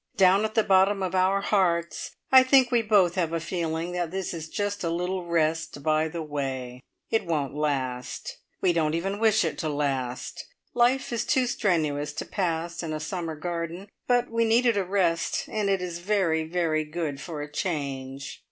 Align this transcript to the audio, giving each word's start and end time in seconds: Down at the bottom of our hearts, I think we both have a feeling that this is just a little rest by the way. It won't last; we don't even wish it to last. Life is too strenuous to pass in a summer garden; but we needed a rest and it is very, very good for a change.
Down 0.17 0.45
at 0.45 0.55
the 0.55 0.63
bottom 0.63 1.03
of 1.03 1.13
our 1.13 1.41
hearts, 1.41 2.15
I 2.31 2.41
think 2.41 2.71
we 2.71 2.81
both 2.81 3.13
have 3.13 3.33
a 3.33 3.39
feeling 3.39 3.91
that 3.91 4.09
this 4.09 4.33
is 4.33 4.49
just 4.49 4.83
a 4.83 4.89
little 4.89 5.27
rest 5.27 5.83
by 5.83 6.07
the 6.07 6.23
way. 6.23 6.81
It 7.11 7.27
won't 7.27 7.53
last; 7.53 8.37
we 8.61 8.73
don't 8.73 8.95
even 8.95 9.19
wish 9.19 9.45
it 9.45 9.59
to 9.59 9.69
last. 9.69 10.47
Life 10.73 11.13
is 11.13 11.23
too 11.23 11.45
strenuous 11.45 12.13
to 12.13 12.25
pass 12.25 12.81
in 12.81 12.93
a 12.93 12.99
summer 12.99 13.35
garden; 13.35 13.89
but 14.07 14.31
we 14.31 14.43
needed 14.43 14.75
a 14.75 14.83
rest 14.83 15.47
and 15.47 15.69
it 15.69 15.83
is 15.83 15.99
very, 15.99 16.45
very 16.45 16.83
good 16.83 17.21
for 17.21 17.43
a 17.43 17.51
change. 17.51 18.39